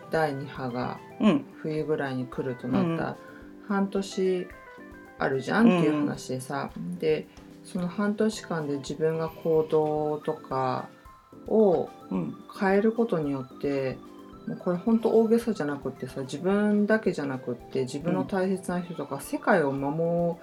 [0.09, 0.99] 第2波が
[1.61, 3.17] 冬ぐらいに来るとなったら、
[3.67, 4.47] 半年
[5.19, 7.27] あるじゃんっていう話でさ、で
[7.67, 10.89] その半年間で自分が行動とか
[11.47, 12.35] をうん。
[12.59, 13.97] 変えることによって
[14.47, 20.37] もうこれ本当大げさじゃなくってさ自分だけじゃなくって自分の大切な人とか、世界を守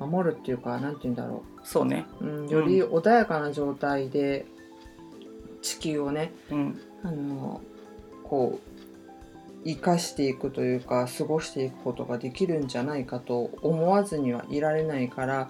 [0.00, 2.04] 守るっていうかなんて言うんだろそうね。
[2.20, 4.44] う、うん、より穏やかな状態で
[5.62, 6.80] 地球をねうん。
[7.04, 7.60] あの
[8.24, 15.48] こう生かしていくというか過ごしていくことができるんじゃないかと思わずにはいられないからまあ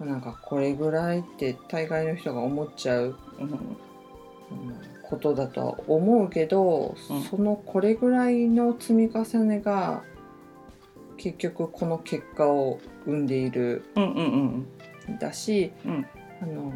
[0.00, 3.56] なんかこれぐらいって大概の人が思っちゃううんうん
[5.08, 7.22] ことだとは思うけど、うん。
[7.22, 10.02] そのこれぐらいの積み重ねが
[11.16, 15.18] 結局この結果を生んでいるうんうんん。
[15.20, 16.06] だし、うん。
[16.42, 16.72] あの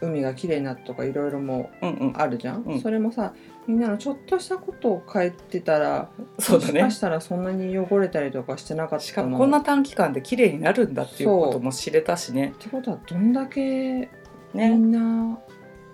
[0.00, 2.12] 海がきれいになったとかいろいろもうんうん。
[2.16, 2.80] あるじゃん、うん。
[2.80, 3.32] それもさ
[3.66, 6.82] みんなのちょっとしたことを変えてたらそうだね。
[6.84, 6.96] もしか。
[6.96, 9.00] したらそんなに汚れたりとかしてなかったの。
[9.00, 12.52] しかもこんな短期間で綺麗になるんだっていうことも知れたしね。
[12.56, 14.08] ってことはどんだけ
[14.54, 15.38] みねんな、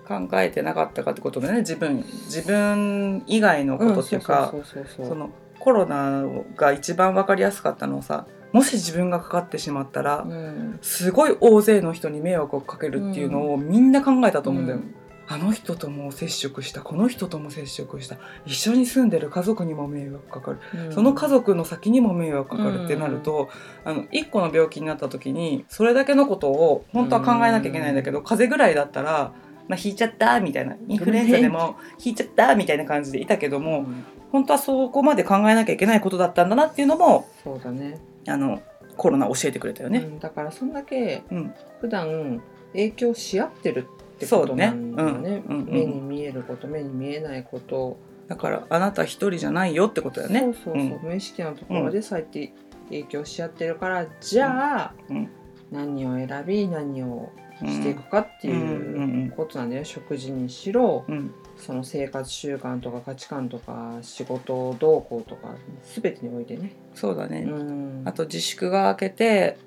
[0.06, 1.58] 考えてなかったかってことでね。
[1.60, 6.24] 自分自分以外のことっていうか、そうそうそうそうそのコロナ
[6.56, 10.78] が一番分かりやすかったのはさもし自分がかかってしまったら、うん。
[10.82, 14.78] すごい大勢の人に迷惑をかけるっていうのをみんな考えたと思うんだよ。
[14.78, 14.94] うん。
[15.28, 18.18] あの人とも接触したこの人とも接触した。
[18.44, 20.92] 一緒に住んでる家族にも迷惑かかる、うん。
[20.92, 23.48] その家族の先にも迷惑かかるってなると、
[23.84, 29.32] あの1個の病気になった時にそれだけのことを本当は考えなきゃいけないんだけど、風邪ぐらいだったら、
[29.68, 34.04] まあ、引いちゃったみたいなインフルエンザでも引いちゃったみたいな感じでいたけども、うん。
[34.32, 38.62] 本当はそこまで考えなきゃいけないことだったんだなっていうのもそうだねあの
[38.96, 39.98] コロナ教えてくれたよね。
[40.00, 41.54] うん、だからそんだけうん。
[41.80, 45.30] 普段影響し合ってるってことなんだよね。
[45.30, 45.64] ねうん。
[45.66, 47.96] 目に見えること目に見えないこと、
[48.28, 50.40] だからあなた一人じゃないよってことだよね。
[50.40, 51.00] そうそうそう、うん。
[51.02, 52.52] 無意識のところでそうやって
[52.88, 55.28] 影響し合ってるからじゃあ、うん。
[55.70, 57.30] 何を選び何を
[57.62, 65.55] うんしていくかっていうことなんだよ、食事にしろうんその生活習慣とか価値観とか仕事動向とか
[65.94, 66.72] 全てにおいてね。
[66.94, 68.03] そうだね、うん。
[68.05, 69.59] あと自粛が明けて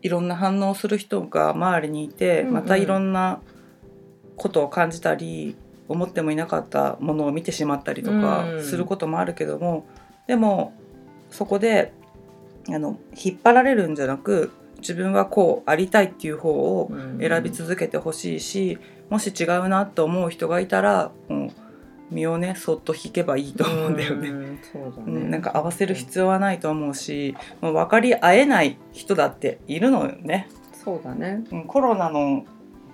[0.00, 2.54] いろんな反応する人が周りにいて、うんうん。
[2.54, 3.42] またいろんな
[4.36, 5.54] ことを感じたり
[5.88, 8.64] 思ってもいなかったものを見てしまったりとかうん。
[8.64, 9.84] することもあるけども、
[10.26, 10.72] でも
[11.30, 11.92] そこで
[12.68, 18.78] あの引っ張られるんじゃなく自分はこうありたいっていう方を選び続けてほしいし、
[19.12, 21.50] もし違うなと思う人がいたらもう
[22.10, 24.30] 身をねそっと引けばいいと思うんだよね。
[24.30, 30.48] んそうだねうん、なんか合わせる必要はないと思うし、もう分かり合えない人だっているのよね。
[30.82, 32.46] そうだねうんコロナの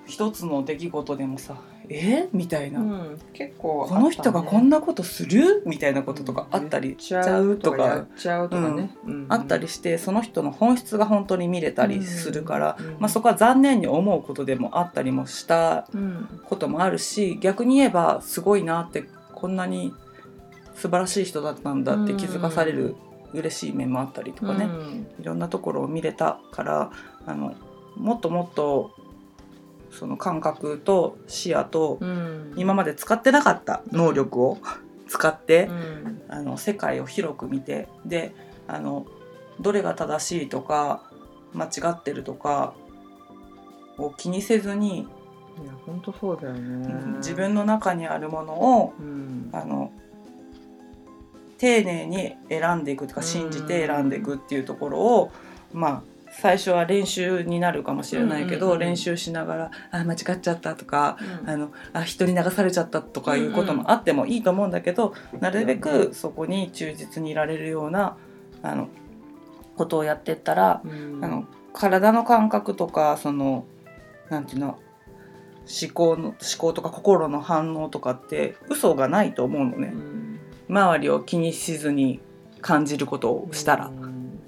[0.07, 1.55] 一つの出来事でもさ
[1.91, 2.29] 「え？
[2.33, 3.19] みたいな、うん。
[3.33, 5.63] 結構この人がこんななことする？
[5.67, 8.07] みたいなこととかあったりしちゃうとか
[9.29, 12.97] あったりしてその人の本質が本当に見れたりするから、うん。
[13.01, 16.41] まあ、そこは残念に思うことでもあったりもしたうん。
[16.45, 19.93] こともあるし逆に言えばすごいなってこんなに
[20.75, 22.95] 素晴らしい人だったんだって気づかされる
[23.33, 25.07] 嬉しい面もあったりとかね、うん。
[25.21, 26.93] いろんなところを見れたから
[27.27, 27.55] あの
[27.97, 28.93] もっともっと
[29.91, 32.55] その感覚と視野とうん。
[32.57, 34.59] 今まで使ってなかった能力を
[35.09, 36.23] 使ってう、ん。
[36.29, 38.35] あの世界を広く見てで
[38.67, 39.07] あの
[39.61, 41.03] どれが正しいとか
[41.55, 42.75] 間違ってるとか
[43.97, 45.03] を気にせずに、い
[45.67, 49.49] や本当そうだよね、自分の中にあるものをうん。
[49.53, 49.91] あの
[51.57, 53.27] 丁寧に選んでいくとかうん。
[53.27, 55.33] 信じて選んでいくっていうところを
[55.73, 56.03] まあ
[56.41, 61.51] 最初は練習になるかもしれないけど、うんうんうん練習しながら「あ間違っちゃった」とかうん。
[61.51, 68.17] あのあ人に流されちゃったとかいうこともあってもいいと思うんだけど、なるべくそこに忠実にいられるような
[68.63, 68.89] あの
[69.77, 71.25] ことをやってったら、うん。
[71.25, 73.65] あの体の感覚とかその
[74.31, 74.79] なんていうの
[75.83, 79.91] 思考の思考とか心の反応とかって嘘がないと思うのね。
[79.93, 80.39] うん。
[80.69, 82.21] 周りを気にしずに
[82.61, 84.39] 感じることをしたら、うん。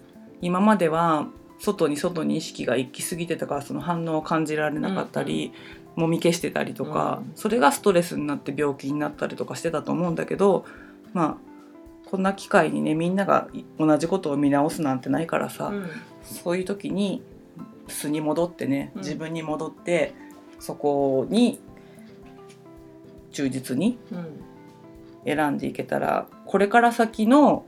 [0.40, 1.26] 今までは
[1.60, 5.52] 外に外に意識が行き過ぎてたからその反応を感じられなかったり、
[5.94, 7.32] もみ消してたりとか、うん。
[7.34, 10.64] それがストレスになって病気になったりとかしてたと思うんだけど
[11.12, 11.38] ま
[12.04, 15.90] あこんな機会にねみんなが同じことを見直すなんてないからさ、うん。
[16.22, 17.22] そういう時に
[17.88, 19.02] 素に戻ってねうん。
[19.02, 20.14] 自分に戻って、
[20.58, 21.60] そこに
[23.32, 24.44] 忠実にうん。
[25.26, 27.66] 選んでいけたらこれから先の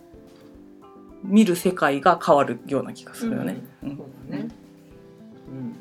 [1.23, 3.63] 見る世界が変わるような気がするよね。
[3.83, 3.97] うん。
[3.97, 4.49] そうだね。
[5.49, 5.77] うん。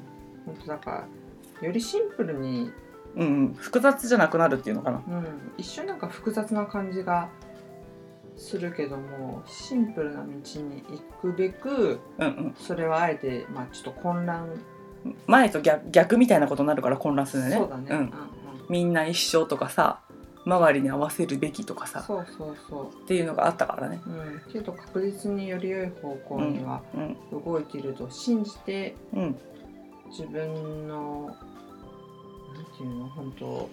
[0.45, 1.07] 本当だか
[1.61, 2.71] らよりシンプルに、
[3.15, 5.03] うんうん、複雑じゃなくなるっていうのかな。
[5.07, 5.25] うん、
[5.57, 7.29] 一瞬なんか複雑な感じが
[8.37, 14.49] するけどもシンプルな道に行くべくうんうん、それはあえて、まあ、ちょっと混乱、
[15.27, 17.55] 前と逆逆みたいなことになるから混乱するよね。
[17.57, 18.13] そうだね、んうん。
[18.69, 19.99] みんな一緒とかさ
[20.45, 24.01] 周りに合わせるべきとかさそうそうそっていうのがあったからね。
[24.07, 26.99] う、うん、けど確実により良い方向にはう
[27.37, 29.39] ん動いていると信じてうん。
[30.09, 31.35] 自分の
[32.53, 33.69] なんていうの本当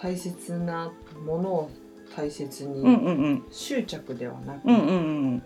[0.00, 0.92] 大切な
[1.24, 1.70] ものを
[2.16, 3.44] 大切に、うんうんうん。
[3.50, 4.90] 執着ではなく、うんうんう
[5.36, 5.42] ん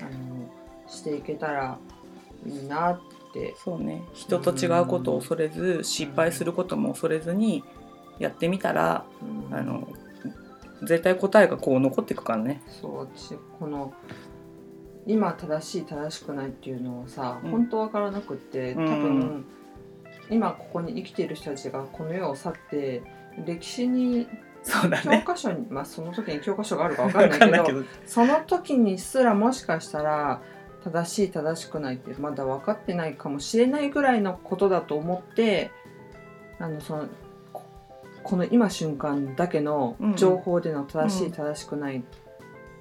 [0.00, 0.08] あの
[0.86, 1.78] していけたら
[2.46, 3.00] いいなっ
[3.34, 3.54] て。
[3.62, 4.02] そうね。
[4.14, 7.62] 人と違うことを恐れず失敗することも恐れずに
[8.18, 9.04] やってみたら
[9.50, 9.88] うんあの
[10.82, 12.62] 絶対答えがこう残っていくからね。
[12.68, 13.92] そう私この
[15.06, 19.44] 今正しい正しくないっていうのをさ、うん本当わからなくって多うん分、
[20.30, 23.02] 今ここに生きている人たちがこの世を去って
[23.44, 25.22] 歴史に教そうだね。
[25.26, 27.82] 科書に、まあその時に教科書があるかわかんわないけどけど。
[28.06, 30.42] その時にすらもしかしたら
[30.84, 35.70] 正しい正しくないってまだ分かってないかもしれないぐらいのことだと思って
[36.58, 37.08] あのその
[38.28, 42.02] ここの今瞬間だけのうん情報での正しうんい正しくない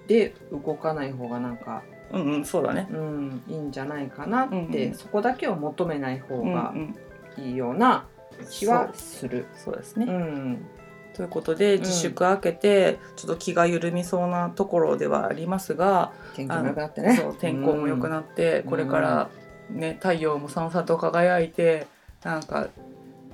[0.05, 2.87] で動かない方がなんか、うんうんそうだね。
[2.91, 6.95] うん、いいんじゃないかなって、うんうんそこだけを求めない方がん
[7.37, 8.05] いいような
[8.49, 9.45] 気はする。
[9.55, 10.05] そうですね。
[10.05, 10.65] うん
[11.13, 17.15] ということでん自粛明けてちょっと気が緩みそうなところではありますが、天気も良くなってね。
[17.15, 19.29] そう天候も良くなって、うんこれから、
[19.69, 21.87] ね、太陽もさんさと輝いて
[22.23, 22.67] なんか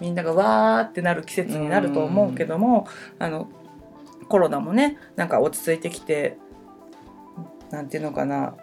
[0.03, 2.87] みんながわーってなる季節になると思うけども、
[3.19, 3.47] あの
[4.27, 6.37] コロナもねなんか落ち着いてきて
[7.71, 8.53] なんていうのかな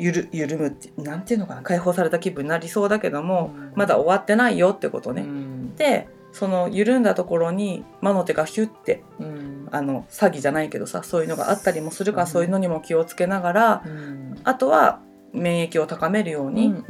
[0.00, 3.72] ゆる緩むってなんていうのかな解放された気分になりそうだけども、うん。
[3.76, 5.22] まだ終わってないよってことね。
[5.22, 5.76] うん。
[5.76, 9.68] でその緩んだところに魔の手がヒュッてうん。
[9.70, 14.40] あの詐欺じゃないけどさそういうのがあったりもするからそういうのにも気をつけながらうん。
[14.42, 14.98] あとは
[15.32, 16.84] 免疫を高めるように、うん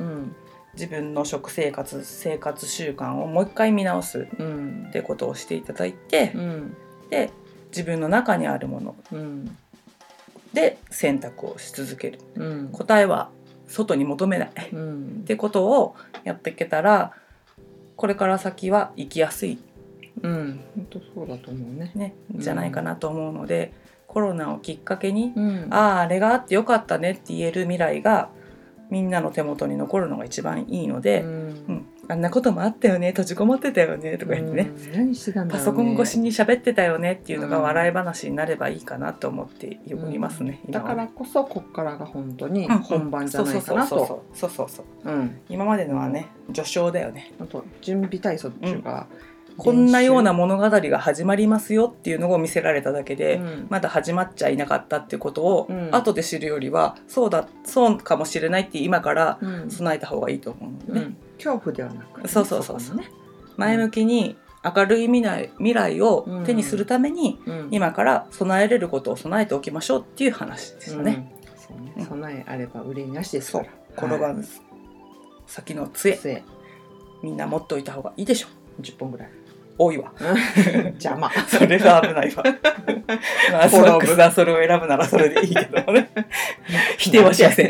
[0.82, 4.86] 自分の食生活生活習慣をもう一回見直すうん。
[4.88, 6.76] ってことをしていただいて、うん。
[7.08, 7.30] で
[7.68, 8.96] 自分の中にあるもの。
[9.12, 9.56] うん。
[10.52, 12.18] で選択をし続ける。
[12.34, 12.68] うん。
[12.72, 13.30] 答えは
[13.68, 14.48] 外に求めない。
[14.48, 15.22] っうん。
[15.24, 17.12] てことをやっていけたら
[17.94, 19.58] これから先は生きやすい、
[20.20, 20.60] うん。
[20.74, 21.92] 本当そうだと思うね。
[21.94, 23.72] ね、じゃないかなと思うので、
[24.08, 25.68] コロナをきっかけに、うん。
[25.70, 28.30] あああれがあってよかったねって言える未来が
[28.92, 31.30] みんなの手元に残るのが一番いいので、うん。
[31.30, 35.46] うんあんなこともあったよね閉じこもってたよねとか言ってね、ね。
[35.48, 49.06] パソコン越しに喋ってたよねっていうのがうん笑い話になればいいかなと思っておりますね、だからこそこっからが本当に本番じゃないかなそうとそうそうそうそううん今までのはね序章だよねあと準備体操っていうか
[49.56, 53.66] こんなような物語が始まりますよっていうのを見せられただけで、うん。
[53.70, 55.88] まだ始まっちゃいなかったっていうことを、うん。
[55.92, 59.70] 後で知るよりはそうだそうかもしれないって今からうん。
[59.70, 61.16] 備えた方がいいと思うのでね、うん。
[61.36, 62.28] 恐怖ではなく。
[62.28, 62.96] そうそうそうそう。
[62.96, 63.10] こね
[63.56, 67.68] 前向きに明るい未来未来を手にするために、うん。
[67.70, 71.28] 今から備えれることを備えておきましょうっていう話でしたね。
[71.48, 71.58] うん。
[71.58, 71.94] そうね。
[71.96, 72.06] うん。
[72.06, 73.66] 備えあれば憂いなしですから。
[73.96, 74.44] 転ばぬ
[75.46, 76.16] 先の杖。
[76.16, 76.42] 杖。
[77.22, 78.48] みんな持っといた方がいいでしょ。
[78.80, 79.30] 10本ぐらい
[79.78, 80.12] 多いわ。
[80.94, 81.30] 邪魔。
[81.48, 82.44] それが危ないわ。
[83.52, 86.08] まあソックスがそれを選ぶならそれでいいけどもね。
[86.98, 87.68] 否定はしません。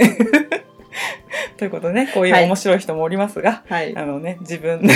[1.56, 3.96] ということでねこういう面白い人もおりますが、はい。
[3.96, 4.88] あのね自分の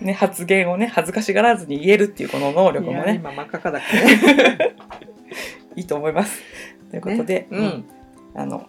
[0.00, 3.08] ね発言をね恥ずかしがらずに言えるっていうこの能力いもね。
[3.08, 4.76] や今真っ赤かだからね。
[5.76, 6.42] いいと思います。
[6.90, 7.58] ということで、ね。
[7.58, 7.84] うん。
[8.34, 8.66] あの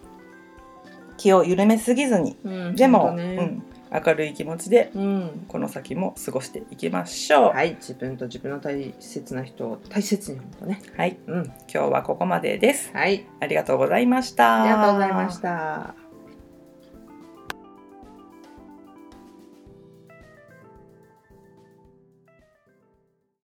[1.18, 3.22] 気を緩めすぎずにうんでも、ね。
[3.22, 5.44] うん、明るい気持ちでうん。
[5.48, 7.52] この先も過ごしていきましょう。
[7.52, 7.74] はい。
[7.76, 10.82] 自分と自分の大切な人を大切に本当ね。
[10.96, 11.44] はい、うん。
[11.44, 12.90] 今日はここまでです。
[12.92, 13.26] はい。
[13.40, 14.62] ありがとうございました。
[14.62, 16.07] ありがとうございました